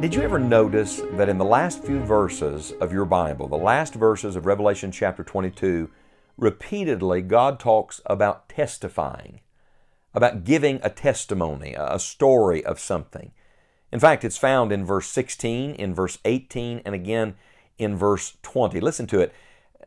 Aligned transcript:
Did 0.00 0.14
you 0.14 0.22
ever 0.22 0.38
notice 0.38 1.02
that 1.12 1.28
in 1.28 1.36
the 1.36 1.44
last 1.44 1.84
few 1.84 2.00
verses 2.00 2.72
of 2.80 2.90
your 2.90 3.04
Bible, 3.04 3.48
the 3.48 3.56
last 3.56 3.92
verses 3.92 4.34
of 4.34 4.46
Revelation 4.46 4.90
chapter 4.90 5.22
22, 5.22 5.90
repeatedly 6.38 7.20
God 7.20 7.60
talks 7.60 8.00
about 8.06 8.48
testifying, 8.48 9.40
about 10.14 10.44
giving 10.44 10.80
a 10.82 10.88
testimony, 10.88 11.74
a 11.78 11.98
story 11.98 12.64
of 12.64 12.80
something. 12.80 13.32
In 13.92 14.00
fact, 14.00 14.24
it's 14.24 14.38
found 14.38 14.72
in 14.72 14.86
verse 14.86 15.06
16, 15.06 15.74
in 15.74 15.94
verse 15.94 16.16
18, 16.24 16.80
and 16.86 16.94
again 16.94 17.34
in 17.76 17.94
verse 17.94 18.38
20. 18.40 18.80
Listen 18.80 19.06
to 19.08 19.20
it. 19.20 19.34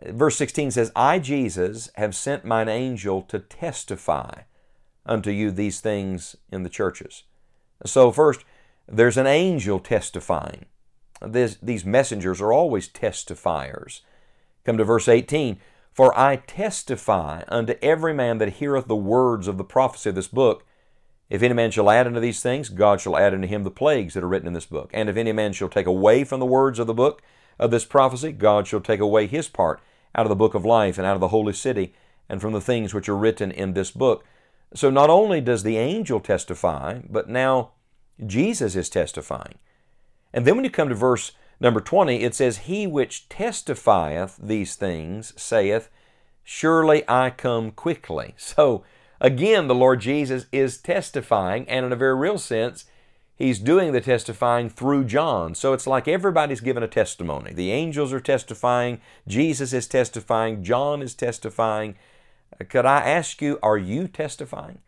Verse 0.04 0.36
16 0.36 0.70
says, 0.70 0.92
I, 0.96 1.18
Jesus, 1.18 1.90
have 1.96 2.14
sent 2.14 2.46
mine 2.46 2.70
angel 2.70 3.24
to 3.24 3.40
testify 3.40 4.42
unto 5.08 5.32
you 5.32 5.50
these 5.50 5.82
things 5.82 6.36
in 6.52 6.62
the 6.62 6.70
churches. 6.70 7.24
So, 7.84 8.12
first, 8.12 8.46
there's 8.88 9.18
an 9.18 9.28
angel 9.28 9.80
testifying. 9.80 10.66
This, 11.22 11.58
these 11.62 11.86
messengers 11.86 12.42
are 12.42 12.52
always 12.52 12.90
testifiers. 12.90 14.02
Come 14.66 14.78
to 14.78 14.84
verse 14.84 15.08
18. 15.08 15.60
For 15.92 16.18
I 16.18 16.38
testify 16.38 17.44
unto 17.48 17.76
every 17.82 18.14
man 18.14 18.40
that 18.40 18.54
heareth 18.54 18.88
the 18.88 18.96
words 18.96 19.48
of 19.48 19.58
the 19.58 19.64
prophecy 19.64 20.10
of 20.10 20.16
this 20.16 20.28
book. 20.28 20.66
If 21.30 21.44
any 21.44 21.54
man 21.54 21.72
shall 21.72 21.90
add 21.90 22.08
unto 22.08 22.20
these 22.20 22.42
things, 22.42 22.70
God 22.70 23.00
shall 23.00 23.18
add 23.18 23.34
unto 23.34 23.48
him 23.48 23.64
the 23.64 23.72
plagues 23.72 24.14
that 24.14 24.24
are 24.24 24.28
written 24.28 24.48
in 24.48 24.54
this 24.54 24.66
book. 24.66 24.90
And 24.94 25.08
if 25.08 25.16
any 25.16 25.32
man 25.32 25.54
shall 25.54 25.70
take 25.70 25.86
away 25.86 26.24
from 26.24 26.40
the 26.40 26.46
words 26.46 26.80
of 26.80 26.88
the 26.88 26.94
book 26.94 27.22
of 27.60 27.72
this 27.72 27.86
prophecy, 27.86 28.32
God 28.32 28.68
shall 28.68 28.82
take 28.82 29.00
away 29.00 29.28
his 29.28 29.48
part 29.48 29.80
out 30.16 30.26
of 30.26 30.30
the 30.30 30.36
book 30.36 30.54
of 30.54 30.66
life 30.66 30.98
and 30.98 31.08
out 31.08 31.16
of 31.16 31.22
the 31.22 31.30
holy 31.30 31.54
city 31.54 31.94
and 32.28 32.42
from 32.42 32.54
the 32.54 32.62
things 32.62 32.94
which 32.94 33.08
are 33.08 33.18
written 33.18 33.52
in 33.52 33.74
this 33.74 33.92
book. 33.92 34.26
So 34.74 34.90
not 34.90 35.10
only 35.10 35.42
does 35.42 35.64
the 35.64 35.78
angel 35.78 36.20
testify, 36.20 37.00
but 37.08 37.30
now 37.30 37.72
Jesus 38.26 38.76
is 38.76 38.90
testifying. 38.90 39.56
And 40.34 40.46
then 40.46 40.56
when 40.56 40.66
you 40.66 40.72
come 40.72 40.90
to 40.90 40.96
verse 40.96 41.32
number 41.60 41.80
20, 41.80 42.22
it 42.22 42.36
says, 42.36 42.60
He 42.60 42.88
which 42.88 43.30
testifieth 43.30 44.38
these 44.42 44.76
things 44.76 45.34
saith, 45.42 45.90
Surely 46.44 47.04
I 47.08 47.30
come 47.30 47.72
quickly. 47.72 48.36
So 48.38 48.84
again, 49.22 49.68
the 49.68 49.76
Lord 49.76 50.02
Jesus 50.02 50.48
is 50.52 50.78
testifying, 50.78 51.68
and 51.70 51.86
in 51.86 51.92
a 51.92 51.98
very 51.98 52.16
real 52.16 52.38
sense, 52.38 52.86
He's 53.36 53.60
doing 53.60 53.92
the 53.92 54.02
testifying 54.02 54.70
through 54.70 55.06
John. 55.06 55.56
So 55.56 55.74
it's 55.74 55.88
like 55.88 56.08
everybody's 56.08 56.62
given 56.62 56.84
a 56.84 56.88
testimony. 56.88 57.52
The 57.52 57.72
angels 57.72 58.14
are 58.14 58.20
testifying, 58.20 59.02
Jesus 59.28 59.74
is 59.74 59.88
testifying, 59.88 60.64
John 60.64 61.02
is 61.02 61.16
testifying. 61.16 61.96
Uh, 62.60 62.66
could 62.66 62.86
I 62.86 63.00
ask 63.00 63.42
you, 63.42 63.60
are 63.64 63.78
you 63.78 64.08
testifying? 64.08 64.80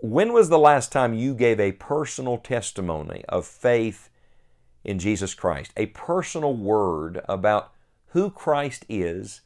When 0.00 0.32
was 0.32 0.48
the 0.48 0.60
last 0.60 0.92
time 0.92 1.12
you 1.12 1.34
gave 1.34 1.58
a 1.58 1.72
personal 1.72 2.38
testimony 2.38 3.24
of 3.28 3.44
faith 3.44 4.10
in 4.84 5.00
Jesus 5.00 5.34
Christ? 5.34 5.72
A 5.76 5.86
personal 5.86 6.54
word 6.54 7.20
about 7.28 7.72
who 8.10 8.30
Christ 8.30 8.86
is 8.88 9.40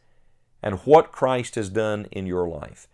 and 0.62 0.80
what 0.80 1.10
Christ 1.10 1.54
has 1.54 1.70
done 1.70 2.06
in 2.12 2.26
your 2.26 2.46
life. 2.46 2.86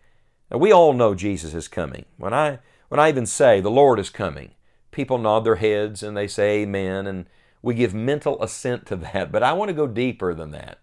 Now, 0.53 0.59
we 0.59 0.71
all 0.71 0.93
know 0.93 1.17
Jesus 1.17 1.53
is 1.53 1.67
coming. 1.67 2.05
When 2.17 2.33
I, 2.33 2.61
when 2.91 3.01
I 3.01 3.09
even 3.09 3.27
say 3.27 3.61
the 3.61 3.71
Lord 3.71 3.99
is 3.99 4.09
coming, 4.09 4.53
people 4.93 5.19
nod 5.19 5.41
their 5.41 5.57
heads 5.57 6.05
and 6.05 6.17
they 6.17 6.29
say 6.29 6.61
amen, 6.61 7.09
and 7.09 7.27
we 7.61 7.75
give 7.75 7.93
mental 7.93 8.41
assent 8.41 8.87
to 8.87 8.97
that. 8.97 9.33
But 9.33 9.43
I 9.43 9.53
want 9.53 9.69
to 9.71 9.75
go 9.75 9.89
deeper 9.89 10.33
than 10.33 10.53
that. 10.53 10.79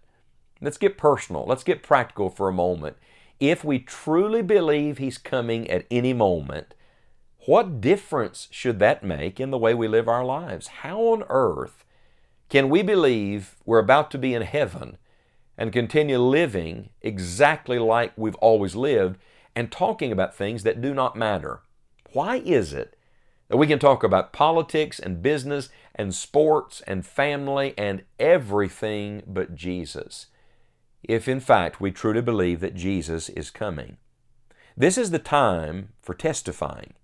Let's 0.60 0.76
get 0.78 0.98
personal. 0.98 1.46
Let's 1.46 1.64
get 1.64 1.82
practical 1.82 2.28
for 2.28 2.48
a 2.48 2.52
moment 2.52 2.98
if 3.40 3.64
we 3.64 3.78
truly 3.78 4.42
believe 4.42 4.98
He's 4.98 5.18
coming 5.18 5.68
at 5.70 5.86
any 5.90 6.12
moment, 6.12 6.74
what 7.46 7.80
difference 7.80 8.48
should 8.50 8.78
that 8.80 9.04
make 9.04 9.38
in 9.38 9.50
the 9.50 9.58
way 9.58 9.72
we 9.72 9.86
live 9.86 10.08
our 10.08 10.24
lives? 10.24 10.66
How 10.66 11.00
on 11.00 11.22
earth 11.28 11.84
can 12.48 12.68
we 12.68 12.82
believe 12.82 13.56
we're 13.64 13.78
about 13.78 14.10
to 14.12 14.18
be 14.18 14.34
in 14.34 14.42
heaven 14.42 14.98
and 15.56 15.72
continue 15.72 16.18
living 16.18 16.90
exactly 17.02 17.78
like 17.78 18.12
we've 18.16 18.34
always 18.36 18.74
lived 18.74 19.18
and 19.54 19.70
talking 19.70 20.12
about 20.12 20.34
things 20.34 20.62
that 20.64 20.80
do 20.80 20.92
not 20.92 21.16
matter? 21.16 21.60
Why 22.12 22.36
is 22.36 22.72
it 22.72 22.96
that 23.48 23.56
we 23.56 23.66
can 23.66 23.78
talk 23.78 24.02
about 24.02 24.32
politics 24.32 24.98
and 24.98 25.22
business 25.22 25.68
and 25.94 26.14
sports 26.14 26.82
and 26.86 27.06
family 27.06 27.74
and 27.78 28.02
everything 28.18 29.22
but 29.26 29.54
Jesus? 29.54 30.26
If 31.02 31.28
in 31.28 31.40
fact 31.40 31.80
we 31.80 31.90
truly 31.90 32.22
believe 32.22 32.60
that 32.60 32.74
Jesus 32.74 33.28
is 33.30 33.50
coming. 33.50 33.96
This 34.76 34.98
is 34.98 35.10
the 35.10 35.18
time 35.18 35.90
for 36.02 36.14
testifying. 36.14 36.94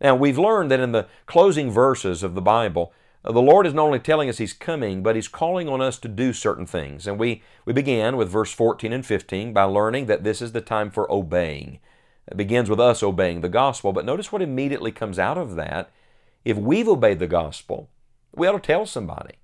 Now, 0.00 0.14
we've 0.14 0.38
learned 0.38 0.70
that 0.70 0.80
in 0.80 0.92
the 0.92 1.06
closing 1.24 1.70
verses 1.70 2.22
of 2.22 2.34
the 2.34 2.42
Bible, 2.42 2.92
uh, 3.24 3.32
the 3.32 3.40
Lord 3.40 3.66
is 3.66 3.72
not 3.72 3.86
only 3.86 3.98
telling 3.98 4.28
us 4.28 4.38
He's 4.38 4.52
coming, 4.52 5.02
but 5.02 5.16
He's 5.16 5.28
calling 5.28 5.68
on 5.68 5.80
us 5.80 5.98
to 6.00 6.08
do 6.08 6.32
certain 6.32 6.66
things. 6.66 7.06
And 7.06 7.18
we, 7.18 7.42
we 7.64 7.72
began 7.72 8.16
with 8.16 8.28
verse 8.28 8.52
14 8.52 8.92
and 8.92 9.04
15 9.04 9.52
by 9.52 9.62
learning 9.62 10.06
that 10.06 10.24
this 10.24 10.42
is 10.42 10.52
the 10.52 10.60
time 10.60 10.90
for 10.90 11.10
obeying. 11.10 11.78
It 12.28 12.36
begins 12.36 12.68
with 12.68 12.80
us 12.80 13.02
obeying 13.02 13.40
the 13.40 13.48
gospel, 13.48 13.92
but 13.92 14.04
notice 14.04 14.30
what 14.30 14.42
immediately 14.42 14.92
comes 14.92 15.18
out 15.18 15.38
of 15.38 15.54
that. 15.56 15.90
If 16.44 16.56
we've 16.58 16.88
obeyed 16.88 17.18
the 17.18 17.26
gospel, 17.26 17.88
we 18.34 18.46
ought 18.46 18.52
to 18.52 18.60
tell 18.60 18.84
somebody. 18.84 19.36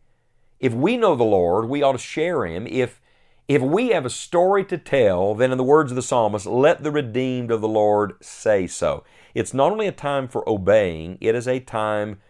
If 0.61 0.75
we 0.75 0.97
know 0.97 1.17
the 1.17 1.25
Lord, 1.25 1.69
we 1.69 1.83
ought 1.83 1.93
to 1.93 1.99
share 1.99 2.45
Him. 2.45 2.67
If 2.67 3.01
if 3.49 3.61
we 3.61 3.89
have 3.89 4.07
a 4.07 4.11
story 4.11 4.65
to 4.67 4.79
tell, 4.79 5.35
then 5.35 5.53
in 5.53 5.59
the 5.59 5.65
words 5.65 5.93
of 5.93 5.97
the 5.97 6.03
psalmist, 6.03 6.47
let 6.47 6.83
the 6.83 6.91
redeemed 6.91 7.51
of 7.51 7.61
the 7.61 7.69
Lord 7.69 8.15
say 8.21 8.67
so. 8.67 9.05
It's 9.35 9.55
not 9.55 9.73
only 9.73 9.87
a 9.87 9.93
time 9.93 10.29
for 10.29 10.49
obeying, 10.49 11.19
it 11.21 11.35
is 11.35 11.49
a 11.49 11.61
time 11.61 12.21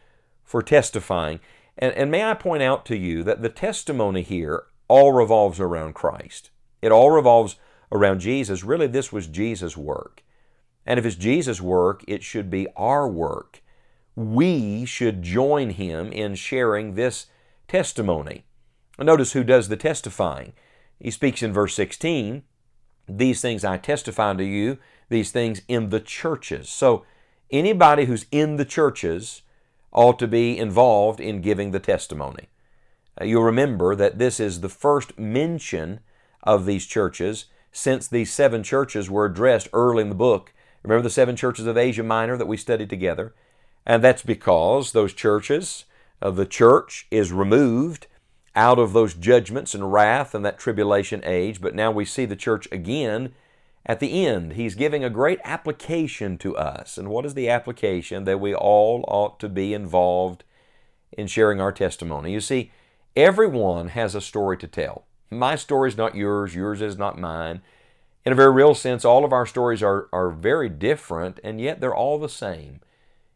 for 0.42 0.62
testifying. 0.62 1.40
And, 1.78 1.92
and 1.94 2.10
may 2.10 2.24
I 2.24 2.34
point 2.34 2.62
out 2.62 2.84
to 2.86 2.96
you 2.96 3.22
that 3.24 3.42
the 3.42 3.48
testimony 3.48 4.22
here 4.22 4.64
all 4.88 5.12
revolves 5.12 5.60
around 5.60 5.94
Christ. 5.94 6.50
It 6.80 6.92
all 6.92 7.10
revolves 7.10 7.56
around 7.90 8.20
Jesus. 8.20 8.64
Really, 8.64 8.86
this 8.86 9.12
was 9.12 9.26
Jesus' 9.26 9.76
work. 9.76 10.22
And 10.84 10.98
if 10.98 11.06
it's 11.06 11.16
Jesus' 11.16 11.60
work, 11.60 12.04
it 12.08 12.22
should 12.22 12.50
be 12.50 12.66
our 12.76 13.08
work. 13.08 13.62
We 14.16 14.84
should 14.84 15.22
join 15.22 15.70
him 15.70 16.12
in 16.12 16.34
sharing 16.34 16.94
this 16.94 17.26
testimony. 17.68 18.44
Notice 18.98 19.32
who 19.32 19.44
does 19.44 19.68
the 19.68 19.76
testifying. 19.76 20.52
He 21.02 21.10
speaks 21.10 21.42
in 21.42 21.52
verse 21.52 21.74
16, 21.74 22.44
These 23.08 23.40
things 23.40 23.64
I 23.64 23.76
testify 23.76 24.30
unto 24.30 24.44
you, 24.44 24.78
these 25.08 25.32
things 25.32 25.62
in 25.66 25.90
the 25.90 25.98
churches. 25.98 26.68
So 26.68 27.04
anybody 27.50 28.04
who's 28.04 28.26
in 28.30 28.54
the 28.54 28.64
churches 28.64 29.42
ought 29.90 30.20
to 30.20 30.28
be 30.28 30.56
involved 30.56 31.18
in 31.18 31.40
giving 31.40 31.72
the 31.72 31.80
testimony. 31.80 32.48
Uh, 33.20 33.24
you'll 33.24 33.42
remember 33.42 33.96
that 33.96 34.18
this 34.18 34.38
is 34.38 34.60
the 34.60 34.68
first 34.68 35.18
mention 35.18 35.98
of 36.44 36.66
these 36.66 36.86
churches 36.86 37.46
since 37.72 38.06
these 38.06 38.32
seven 38.32 38.62
churches 38.62 39.10
were 39.10 39.26
addressed 39.26 39.68
early 39.72 40.02
in 40.02 40.08
the 40.08 40.14
book. 40.14 40.52
Remember 40.84 41.02
the 41.02 41.10
seven 41.10 41.34
churches 41.34 41.66
of 41.66 41.76
Asia 41.76 42.04
Minor 42.04 42.36
that 42.36 42.46
we 42.46 42.56
studied 42.56 42.88
together? 42.88 43.34
And 43.84 44.04
that's 44.04 44.22
because 44.22 44.92
those 44.92 45.12
churches, 45.12 45.84
uh, 46.22 46.30
the 46.30 46.46
church 46.46 47.08
is 47.10 47.32
removed 47.32 48.06
out 48.54 48.78
of 48.78 48.92
those 48.92 49.14
judgments 49.14 49.74
and 49.74 49.92
wrath 49.92 50.34
and 50.34 50.44
that 50.44 50.58
tribulation 50.58 51.22
age, 51.24 51.60
but 51.60 51.74
now 51.74 51.90
we 51.90 52.04
see 52.04 52.26
the 52.26 52.36
church 52.36 52.68
again 52.70 53.32
at 53.86 54.00
the 54.00 54.26
end. 54.26 54.52
He's 54.52 54.74
giving 54.74 55.02
a 55.02 55.10
great 55.10 55.40
application 55.44 56.38
to 56.38 56.56
us. 56.56 56.98
And 56.98 57.08
what 57.08 57.24
is 57.24 57.34
the 57.34 57.48
application? 57.48 58.24
That 58.24 58.40
we 58.40 58.54
all 58.54 59.04
ought 59.08 59.40
to 59.40 59.48
be 59.48 59.74
involved 59.74 60.44
in 61.16 61.26
sharing 61.26 61.60
our 61.60 61.72
testimony. 61.72 62.32
You 62.32 62.40
see, 62.40 62.70
everyone 63.16 63.88
has 63.88 64.14
a 64.14 64.20
story 64.20 64.56
to 64.58 64.66
tell. 64.66 65.06
My 65.30 65.56
story 65.56 65.88
is 65.88 65.96
not 65.96 66.14
yours, 66.14 66.54
yours 66.54 66.82
is 66.82 66.98
not 66.98 67.18
mine. 67.18 67.62
In 68.24 68.32
a 68.32 68.36
very 68.36 68.52
real 68.52 68.74
sense, 68.74 69.04
all 69.04 69.24
of 69.24 69.32
our 69.32 69.46
stories 69.46 69.82
are, 69.82 70.08
are 70.12 70.30
very 70.30 70.68
different, 70.68 71.40
and 71.42 71.60
yet 71.60 71.80
they're 71.80 71.94
all 71.94 72.18
the 72.18 72.28
same. 72.28 72.80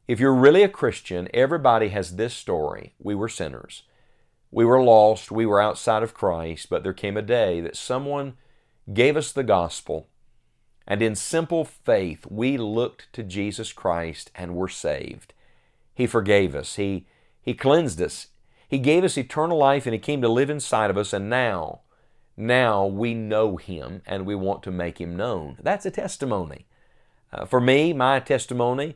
If 0.06 0.20
you're 0.20 0.34
really 0.34 0.62
a 0.62 0.68
Christian, 0.68 1.28
everybody 1.34 1.88
has 1.88 2.14
this 2.14 2.34
story. 2.34 2.92
We 3.00 3.14
were 3.14 3.28
sinners. 3.28 3.82
We 4.50 4.64
were 4.64 4.82
lost, 4.82 5.30
we 5.30 5.46
were 5.46 5.60
outside 5.60 6.02
of 6.02 6.14
Christ, 6.14 6.68
but 6.70 6.82
there 6.82 6.92
came 6.92 7.16
a 7.16 7.22
day 7.22 7.60
that 7.60 7.76
someone 7.76 8.34
gave 8.92 9.16
us 9.16 9.32
the 9.32 9.42
gospel, 9.42 10.08
And 10.86 11.02
in 11.02 11.16
simple 11.16 11.64
faith, 11.64 12.26
we 12.30 12.56
looked 12.56 13.12
to 13.14 13.22
Jesus 13.24 13.72
Christ 13.72 14.30
and 14.34 14.54
were 14.54 14.68
saved. 14.68 15.34
He 15.94 16.06
forgave 16.06 16.54
us. 16.54 16.76
He, 16.76 17.06
he 17.42 17.54
cleansed 17.54 18.00
us. 18.00 18.28
He 18.68 18.78
gave 18.78 19.02
us 19.02 19.18
eternal 19.18 19.58
life 19.58 19.86
and 19.86 19.92
He 19.92 19.98
came 19.98 20.22
to 20.22 20.28
live 20.28 20.50
inside 20.50 20.90
of 20.90 20.96
us. 20.96 21.12
And 21.12 21.28
now, 21.28 21.80
now 22.36 22.86
we 22.86 23.14
know 23.14 23.56
Him 23.56 24.02
and 24.06 24.26
we 24.26 24.34
want 24.34 24.62
to 24.64 24.70
make 24.70 25.00
Him 25.00 25.16
known. 25.16 25.58
That's 25.60 25.86
a 25.86 25.90
testimony. 25.90 26.66
Uh, 27.32 27.44
for 27.46 27.60
me, 27.60 27.92
my 27.92 28.20
testimony 28.20 28.94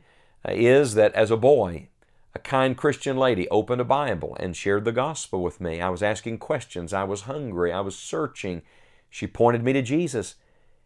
uh, 0.48 0.52
is 0.52 0.94
that 0.94 1.12
as 1.14 1.30
a 1.30 1.36
boy, 1.36 1.88
a 2.34 2.38
kind 2.38 2.76
Christian 2.76 3.16
lady 3.16 3.48
opened 3.48 3.80
a 3.80 3.84
Bible 3.84 4.36
and 4.38 4.56
shared 4.56 4.84
the 4.84 4.92
gospel 4.92 5.42
with 5.42 5.60
me. 5.60 5.80
I 5.80 5.88
was 5.88 6.02
asking 6.02 6.38
questions. 6.38 6.92
I 6.92 7.04
was 7.04 7.22
hungry. 7.22 7.72
I 7.72 7.80
was 7.80 7.96
searching. 7.98 8.62
She 9.08 9.26
pointed 9.26 9.64
me 9.64 9.72
to 9.72 9.82
Jesus. 9.82 10.36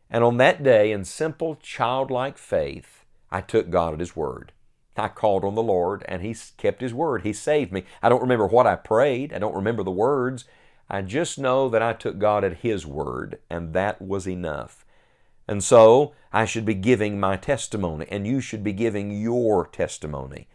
And 0.08 0.24
on 0.24 0.38
that 0.38 0.62
day, 0.62 0.90
in 0.90 1.04
simple 1.04 1.56
childlike 1.56 2.38
faith, 2.38 3.04
I 3.30 3.40
took 3.40 3.68
God 3.68 3.94
at 3.94 4.00
His 4.00 4.16
word. 4.16 4.52
I 4.96 5.08
called 5.08 5.44
on 5.44 5.54
the 5.54 5.62
Lord 5.62 6.04
and 6.08 6.22
He 6.22 6.34
kept 6.56 6.80
His 6.80 6.94
word. 6.94 7.22
He 7.22 7.32
saved 7.32 7.72
me. 7.72 7.84
I 8.02 8.08
don't 8.08 8.22
remember 8.22 8.46
what 8.46 8.66
I 8.66 8.76
prayed, 8.76 9.32
I 9.32 9.38
don't 9.38 9.56
remember 9.56 9.82
the 9.82 9.90
words. 9.90 10.44
I 10.88 11.02
just 11.02 11.38
know 11.38 11.68
that 11.70 11.82
I 11.82 11.94
took 11.94 12.18
God 12.18 12.44
at 12.44 12.58
His 12.58 12.86
word, 12.86 13.38
and 13.48 13.72
that 13.72 14.02
was 14.02 14.28
enough. 14.28 14.84
And 15.48 15.64
so 15.64 16.12
I 16.32 16.44
should 16.44 16.64
be 16.64 16.74
giving 16.74 17.18
my 17.18 17.36
testimony, 17.36 18.06
and 18.10 18.26
you 18.26 18.40
should 18.40 18.62
be 18.62 18.72
giving 18.72 19.10
your 19.10 19.66
testimony. 19.66 20.46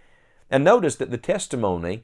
And 0.50 0.64
notice 0.64 0.96
that 0.96 1.12
the 1.12 1.18
testimony 1.18 2.04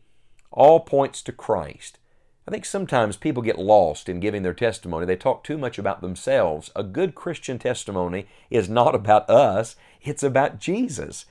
all 0.52 0.80
points 0.80 1.22
to 1.24 1.32
Christ. 1.32 2.00
I 2.48 2.52
think 2.52 2.66
sometimes 2.66 3.18
people 3.18 3.42
get 3.42 3.58
lost 3.58 4.08
in 4.08 4.20
giving 4.20 4.44
their 4.44 4.54
testimony. 4.54 5.06
They 5.06 5.16
talk 5.16 5.44
too 5.44 5.58
much 5.58 5.80
about 5.80 6.02
themselves. 6.02 6.72
A 6.76 6.84
good 6.84 7.16
Christian 7.16 7.58
testimony 7.58 8.28
is 8.50 8.70
not 8.70 8.96
about 8.96 9.30
us, 9.30 9.76
it's 10.02 10.24
about 10.24 10.60
Jesus. 10.60 11.26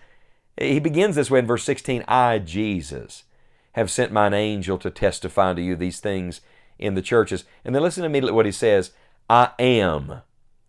He 0.56 0.78
begins 0.78 1.16
this 1.16 1.30
way 1.30 1.40
in 1.40 1.46
verse 1.46 1.64
16 1.64 2.04
I, 2.06 2.38
Jesus, 2.38 3.24
have 3.72 3.90
sent 3.90 4.12
mine 4.12 4.34
angel 4.34 4.78
to 4.78 4.90
testify 4.90 5.54
to 5.54 5.62
you 5.62 5.74
these 5.74 6.00
things 6.00 6.40
in 6.78 6.94
the 6.94 7.02
churches. 7.02 7.44
And 7.64 7.74
then 7.74 7.82
listen 7.82 8.04
immediately 8.04 8.34
what 8.34 8.46
he 8.46 8.52
says 8.52 8.92
I 9.28 9.50
am. 9.58 10.22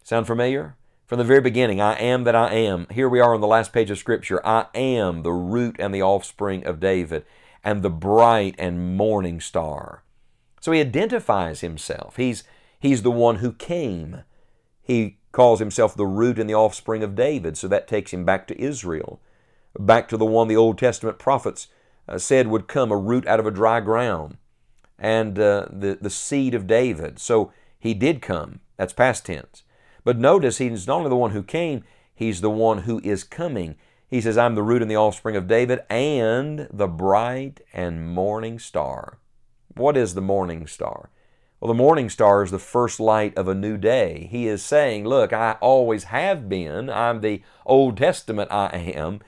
Sound 0.03 0.27
familiar? 0.27 0.75
From 1.05 1.19
the 1.19 1.23
very 1.23 1.41
beginning, 1.41 1.79
I 1.79 1.93
am 1.99 2.23
that 2.23 2.35
I 2.35 2.51
am. 2.53 2.87
Here 2.89 3.07
we 3.07 3.19
are 3.19 3.35
on 3.35 3.41
the 3.41 3.45
last 3.45 3.71
page 3.71 3.91
of 3.91 3.99
Scripture. 3.99 4.43
I 4.43 4.65
am 4.73 5.21
the 5.21 5.31
root 5.31 5.75
and 5.77 5.93
the 5.93 6.01
offspring 6.01 6.65
of 6.65 6.79
David, 6.79 7.25
and 7.63 7.83
the 7.83 7.91
bright 7.91 8.55
and 8.57 8.97
morning 8.97 9.39
star. 9.39 10.03
So 10.59 10.71
he 10.71 10.81
identifies 10.81 11.61
himself. 11.61 12.15
He's, 12.15 12.43
he's 12.79 13.03
the 13.03 13.11
one 13.11 13.35
who 13.35 13.53
came. 13.53 14.23
He 14.81 15.19
calls 15.31 15.59
himself 15.59 15.95
the 15.95 16.07
root 16.07 16.39
and 16.39 16.49
the 16.49 16.55
offspring 16.55 17.03
of 17.03 17.13
David, 17.13 17.55
so 17.55 17.67
that 17.67 17.87
takes 17.87 18.11
him 18.11 18.25
back 18.25 18.47
to 18.47 18.59
Israel, 18.59 19.21
back 19.77 20.07
to 20.07 20.17
the 20.17 20.25
one 20.25 20.47
the 20.47 20.57
Old 20.57 20.79
Testament 20.79 21.19
prophets 21.19 21.67
uh, 22.09 22.17
said 22.17 22.47
would 22.47 22.67
come, 22.67 22.91
a 22.91 22.97
root 22.97 23.27
out 23.27 23.39
of 23.39 23.45
a 23.45 23.51
dry 23.51 23.79
ground, 23.79 24.37
and 24.97 25.37
uh, 25.37 25.67
the, 25.69 25.99
the 26.01 26.09
seed 26.09 26.55
of 26.55 26.65
David. 26.65 27.19
So 27.19 27.51
he 27.77 27.93
did 27.93 28.23
come. 28.23 28.61
That's 28.75 28.93
past 28.93 29.27
tense. 29.27 29.61
But 30.05 30.17
notice 30.17 30.59
he's 30.59 30.87
not 30.87 30.97
only 30.97 31.09
the 31.09 31.15
one 31.17 31.31
who 31.31 31.43
came, 31.43 31.83
he's 32.13 32.39
the 32.39 32.49
one 32.49 32.83
who 32.83 33.01
is 33.03 33.25
coming. 33.25 33.75
He 34.07 34.21
says, 34.21 34.37
I'm 34.37 34.55
the 34.55 34.63
root 34.63 34.81
and 34.81 34.89
the 34.89 34.95
offspring 34.95 35.35
of 35.35 35.47
David 35.47 35.79
and 35.89 36.69
the 36.71 36.87
bright 36.87 37.59
and 37.73 38.07
morning 38.07 38.59
star. 38.59 39.17
What 39.73 39.97
is 39.97 40.13
the 40.13 40.21
morning 40.21 40.67
star? 40.67 41.09
Well, 41.59 41.69
the 41.69 41.73
morning 41.73 42.09
star 42.09 42.43
is 42.43 42.51
the 42.51 42.59
first 42.59 42.99
light 42.99 43.35
of 43.35 43.47
a 43.47 43.55
new 43.55 43.77
day. 43.77 44.27
He 44.29 44.47
is 44.47 44.63
saying, 44.63 45.05
Look, 45.05 45.33
I 45.33 45.53
always 45.59 46.05
have 46.05 46.47
been. 46.47 46.89
I'm 46.89 47.21
the 47.21 47.41
Old 47.65 47.97
Testament 47.97 48.51
I 48.51 48.67
am. 48.67 49.21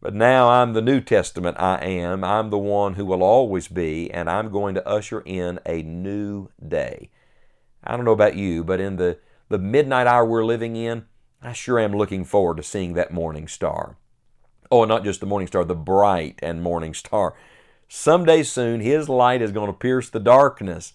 But 0.00 0.14
now 0.14 0.48
I'm 0.48 0.72
the 0.72 0.82
New 0.82 1.00
Testament 1.00 1.56
I 1.60 1.76
am. 1.76 2.24
I'm 2.24 2.50
the 2.50 2.58
one 2.58 2.94
who 2.94 3.04
will 3.04 3.22
always 3.22 3.68
be, 3.68 4.10
and 4.10 4.28
I'm 4.28 4.50
going 4.50 4.74
to 4.74 4.88
usher 4.88 5.20
in 5.20 5.60
a 5.66 5.82
new 5.82 6.48
day. 6.66 7.10
I 7.84 7.96
don't 7.96 8.04
know 8.04 8.12
about 8.12 8.36
you, 8.36 8.64
but 8.64 8.80
in 8.80 8.96
the, 8.96 9.18
the 9.48 9.58
midnight 9.58 10.06
hour 10.06 10.24
we're 10.24 10.44
living 10.44 10.76
in, 10.76 11.06
I 11.42 11.52
sure 11.52 11.78
am 11.78 11.92
looking 11.92 12.24
forward 12.24 12.56
to 12.56 12.62
seeing 12.62 12.94
that 12.94 13.12
morning 13.12 13.48
star. 13.48 13.96
Oh, 14.70 14.82
and 14.82 14.88
not 14.88 15.04
just 15.04 15.20
the 15.20 15.26
morning 15.26 15.48
star, 15.48 15.64
the 15.64 15.74
bright 15.74 16.38
and 16.42 16.62
morning 16.62 16.94
star. 16.94 17.34
Someday 17.88 18.42
soon, 18.42 18.80
His 18.80 19.08
light 19.08 19.40
is 19.40 19.52
going 19.52 19.68
to 19.68 19.72
pierce 19.72 20.10
the 20.10 20.20
darkness. 20.20 20.92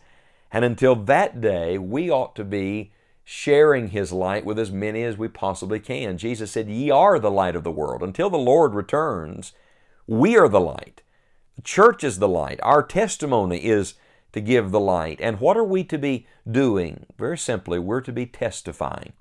And 0.52 0.64
until 0.64 0.96
that 0.96 1.42
day, 1.42 1.78
we 1.78 2.12
ought 2.12 2.36
to 2.36 2.44
be 2.44 2.92
sharing 3.24 3.88
His 3.88 4.12
light 4.12 4.46
with 4.46 4.60
as 4.60 4.72
many 4.72 5.04
as 5.04 5.18
we 5.18 5.28
possibly 5.28 5.80
can. 5.80 6.18
Jesus 6.18 6.52
said, 6.52 6.70
Ye 6.70 6.92
are 6.92 7.18
the 7.18 7.32
light 7.32 7.56
of 7.56 7.64
the 7.64 7.72
world. 7.72 8.04
Until 8.04 8.30
the 8.30 8.38
Lord 8.38 8.76
returns, 8.76 9.54
we 10.06 10.38
are 10.38 10.50
the 10.50 10.60
light. 10.60 11.02
The 11.56 11.62
church 11.64 12.04
is 12.04 12.20
the 12.20 12.28
light. 12.28 12.60
Our 12.62 12.84
testimony 12.84 13.64
is 13.64 13.96
to 14.34 14.42
give 14.42 14.72
the 14.72 14.80
light. 14.80 15.20
And 15.22 15.40
what 15.40 15.58
are 15.58 15.64
we 15.64 15.84
to 15.86 15.98
be 15.98 16.28
doing? 16.50 17.06
Very 17.18 17.38
simply, 17.38 17.80
we're 17.80 18.02
to 18.02 18.12
be 18.12 18.26
testifying. 18.26 19.14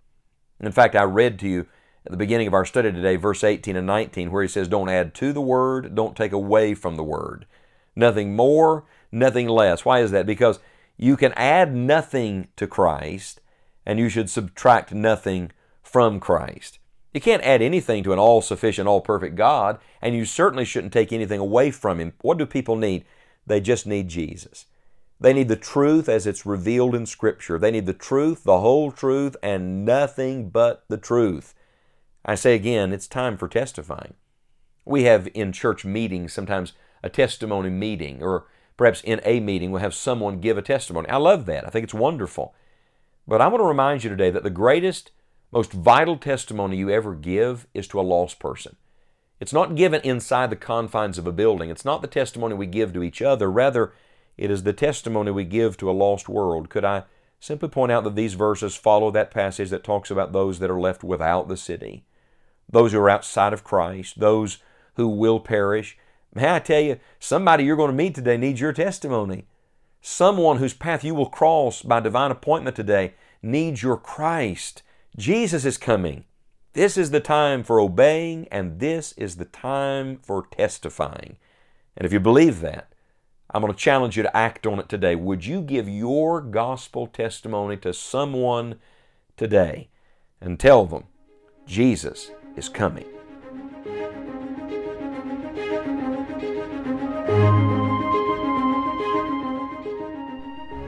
In 0.60 0.72
fact, 0.72 0.96
I 0.96 1.04
read 1.04 1.38
to 1.40 1.48
you 1.48 1.66
at 2.04 2.10
the 2.10 2.18
beginning 2.18 2.46
of 2.46 2.54
our 2.54 2.64
study 2.64 2.90
today, 2.90 3.16
verse 3.16 3.44
18 3.44 3.76
and 3.76 3.86
19, 3.86 4.30
where 4.30 4.42
he 4.42 4.48
says, 4.48 4.68
Don't 4.68 4.88
add 4.88 5.14
to 5.14 5.32
the 5.32 5.40
word, 5.40 5.94
don't 5.94 6.16
take 6.16 6.32
away 6.32 6.74
from 6.74 6.96
the 6.96 7.04
word. 7.04 7.46
Nothing 7.94 8.34
more, 8.34 8.84
nothing 9.10 9.48
less. 9.48 9.84
Why 9.84 10.00
is 10.00 10.10
that? 10.10 10.26
Because 10.26 10.58
you 10.96 11.16
can 11.16 11.32
add 11.34 11.74
nothing 11.74 12.48
to 12.56 12.66
Christ 12.66 13.40
and 13.84 13.98
you 13.98 14.08
should 14.08 14.30
subtract 14.30 14.92
nothing 14.92 15.50
from 15.82 16.20
Christ. 16.20 16.78
You 17.12 17.20
can't 17.20 17.42
add 17.42 17.60
anything 17.60 18.02
to 18.04 18.12
an 18.12 18.18
all 18.18 18.40
sufficient, 18.40 18.88
all 18.88 19.00
perfect 19.00 19.36
God, 19.36 19.78
and 20.00 20.14
you 20.14 20.24
certainly 20.24 20.64
shouldn't 20.64 20.92
take 20.92 21.12
anything 21.12 21.40
away 21.40 21.70
from 21.70 22.00
Him. 22.00 22.14
What 22.22 22.38
do 22.38 22.46
people 22.46 22.76
need? 22.76 23.04
They 23.46 23.60
just 23.60 23.86
need 23.86 24.08
Jesus. 24.08 24.66
They 25.22 25.32
need 25.32 25.46
the 25.46 25.54
truth 25.54 26.08
as 26.08 26.26
it's 26.26 26.44
revealed 26.44 26.96
in 26.96 27.06
Scripture. 27.06 27.56
They 27.56 27.70
need 27.70 27.86
the 27.86 27.92
truth, 27.92 28.42
the 28.42 28.58
whole 28.58 28.90
truth, 28.90 29.36
and 29.40 29.84
nothing 29.84 30.50
but 30.50 30.84
the 30.88 30.96
truth. 30.96 31.54
I 32.24 32.34
say 32.34 32.56
again, 32.56 32.92
it's 32.92 33.06
time 33.06 33.36
for 33.36 33.46
testifying. 33.46 34.14
We 34.84 35.04
have 35.04 35.28
in 35.32 35.52
church 35.52 35.84
meetings 35.84 36.32
sometimes 36.32 36.72
a 37.04 37.08
testimony 37.08 37.70
meeting, 37.70 38.20
or 38.20 38.46
perhaps 38.76 39.00
in 39.00 39.20
a 39.24 39.38
meeting 39.38 39.70
we'll 39.70 39.80
have 39.80 39.94
someone 39.94 40.40
give 40.40 40.58
a 40.58 40.62
testimony. 40.62 41.08
I 41.08 41.18
love 41.18 41.46
that. 41.46 41.64
I 41.64 41.70
think 41.70 41.84
it's 41.84 41.94
wonderful. 41.94 42.52
But 43.28 43.40
I 43.40 43.46
want 43.46 43.60
to 43.60 43.66
remind 43.66 44.02
you 44.02 44.10
today 44.10 44.30
that 44.30 44.42
the 44.42 44.50
greatest, 44.50 45.12
most 45.52 45.72
vital 45.72 46.16
testimony 46.16 46.78
you 46.78 46.90
ever 46.90 47.14
give 47.14 47.68
is 47.74 47.86
to 47.88 48.00
a 48.00 48.02
lost 48.02 48.40
person. 48.40 48.74
It's 49.38 49.52
not 49.52 49.76
given 49.76 50.00
inside 50.00 50.50
the 50.50 50.56
confines 50.56 51.16
of 51.16 51.28
a 51.28 51.32
building. 51.32 51.70
It's 51.70 51.84
not 51.84 52.02
the 52.02 52.08
testimony 52.08 52.56
we 52.56 52.66
give 52.66 52.92
to 52.94 53.04
each 53.04 53.22
other. 53.22 53.48
Rather, 53.48 53.92
it 54.36 54.50
is 54.50 54.62
the 54.62 54.72
testimony 54.72 55.30
we 55.30 55.44
give 55.44 55.76
to 55.76 55.90
a 55.90 55.92
lost 55.92 56.28
world. 56.28 56.68
Could 56.68 56.84
I 56.84 57.04
simply 57.40 57.68
point 57.68 57.92
out 57.92 58.04
that 58.04 58.14
these 58.14 58.34
verses 58.34 58.76
follow 58.76 59.10
that 59.10 59.30
passage 59.30 59.70
that 59.70 59.84
talks 59.84 60.10
about 60.10 60.32
those 60.32 60.58
that 60.58 60.70
are 60.70 60.80
left 60.80 61.04
without 61.04 61.48
the 61.48 61.56
city, 61.56 62.04
those 62.70 62.92
who 62.92 63.00
are 63.00 63.10
outside 63.10 63.52
of 63.52 63.64
Christ, 63.64 64.20
those 64.20 64.58
who 64.94 65.08
will 65.08 65.40
perish? 65.40 65.98
May 66.34 66.54
I 66.54 66.60
tell 66.60 66.80
you, 66.80 66.98
somebody 67.18 67.64
you're 67.64 67.76
going 67.76 67.90
to 67.90 67.96
meet 67.96 68.14
today 68.14 68.36
needs 68.36 68.60
your 68.60 68.72
testimony. 68.72 69.46
Someone 70.00 70.56
whose 70.56 70.74
path 70.74 71.04
you 71.04 71.14
will 71.14 71.28
cross 71.28 71.82
by 71.82 72.00
divine 72.00 72.30
appointment 72.30 72.74
today 72.74 73.14
needs 73.42 73.82
your 73.82 73.96
Christ. 73.96 74.82
Jesus 75.16 75.64
is 75.64 75.76
coming. 75.78 76.24
This 76.72 76.96
is 76.96 77.10
the 77.10 77.20
time 77.20 77.62
for 77.62 77.78
obeying, 77.78 78.48
and 78.50 78.80
this 78.80 79.12
is 79.12 79.36
the 79.36 79.44
time 79.44 80.18
for 80.22 80.46
testifying. 80.50 81.36
And 81.96 82.06
if 82.06 82.12
you 82.12 82.20
believe 82.20 82.60
that, 82.60 82.91
I'm 83.54 83.60
going 83.60 83.72
to 83.72 83.78
challenge 83.78 84.16
you 84.16 84.22
to 84.22 84.34
act 84.34 84.66
on 84.66 84.78
it 84.78 84.88
today. 84.88 85.14
Would 85.14 85.44
you 85.44 85.60
give 85.60 85.86
your 85.86 86.40
gospel 86.40 87.06
testimony 87.06 87.76
to 87.78 87.92
someone 87.92 88.76
today 89.36 89.90
and 90.40 90.58
tell 90.58 90.86
them 90.86 91.04
Jesus 91.66 92.30
is 92.56 92.70
coming? 92.70 93.04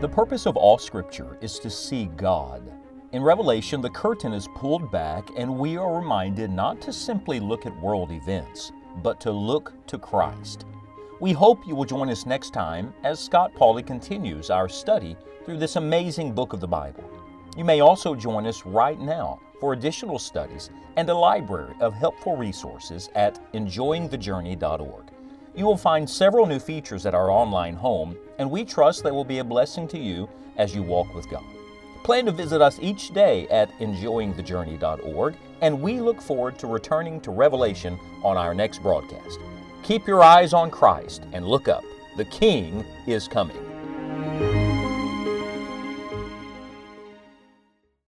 The 0.00 0.08
purpose 0.08 0.46
of 0.46 0.56
all 0.56 0.78
Scripture 0.78 1.36
is 1.42 1.58
to 1.58 1.68
see 1.68 2.06
God. 2.16 2.62
In 3.12 3.22
Revelation, 3.22 3.82
the 3.82 3.90
curtain 3.90 4.32
is 4.32 4.48
pulled 4.56 4.90
back, 4.90 5.28
and 5.36 5.58
we 5.58 5.76
are 5.76 5.98
reminded 5.98 6.50
not 6.50 6.80
to 6.80 6.94
simply 6.94 7.40
look 7.40 7.66
at 7.66 7.78
world 7.80 8.10
events, 8.10 8.72
but 9.02 9.20
to 9.20 9.30
look 9.30 9.74
to 9.86 9.98
Christ. 9.98 10.64
We 11.24 11.32
hope 11.32 11.66
you 11.66 11.74
will 11.74 11.86
join 11.86 12.10
us 12.10 12.26
next 12.26 12.50
time 12.50 12.92
as 13.02 13.18
Scott 13.18 13.54
Pauley 13.54 13.82
continues 13.82 14.50
our 14.50 14.68
study 14.68 15.16
through 15.46 15.56
this 15.56 15.76
amazing 15.76 16.34
book 16.34 16.52
of 16.52 16.60
the 16.60 16.68
Bible. 16.68 17.02
You 17.56 17.64
may 17.64 17.80
also 17.80 18.14
join 18.14 18.46
us 18.46 18.66
right 18.66 19.00
now 19.00 19.40
for 19.58 19.72
additional 19.72 20.18
studies 20.18 20.68
and 20.96 21.08
a 21.08 21.14
library 21.14 21.72
of 21.80 21.94
helpful 21.94 22.36
resources 22.36 23.08
at 23.14 23.40
enjoyingthejourney.org. 23.54 25.04
You 25.56 25.64
will 25.64 25.78
find 25.78 26.10
several 26.10 26.44
new 26.44 26.58
features 26.58 27.06
at 27.06 27.14
our 27.14 27.30
online 27.30 27.76
home, 27.76 28.18
and 28.38 28.50
we 28.50 28.62
trust 28.62 29.02
they 29.02 29.10
will 29.10 29.24
be 29.24 29.38
a 29.38 29.44
blessing 29.44 29.88
to 29.88 29.98
you 29.98 30.28
as 30.58 30.74
you 30.74 30.82
walk 30.82 31.14
with 31.14 31.30
God. 31.30 31.44
Plan 32.02 32.26
to 32.26 32.32
visit 32.32 32.60
us 32.60 32.78
each 32.82 33.14
day 33.14 33.48
at 33.48 33.72
enjoyingthejourney.org, 33.78 35.36
and 35.62 35.80
we 35.80 36.00
look 36.00 36.20
forward 36.20 36.58
to 36.58 36.66
returning 36.66 37.18
to 37.22 37.30
Revelation 37.30 37.98
on 38.22 38.36
our 38.36 38.54
next 38.54 38.82
broadcast. 38.82 39.40
Keep 39.84 40.06
your 40.06 40.22
eyes 40.22 40.54
on 40.54 40.70
Christ 40.70 41.26
and 41.34 41.46
look 41.46 41.68
up. 41.68 41.84
The 42.16 42.24
King 42.24 42.86
is 43.06 43.28
coming. 43.28 43.73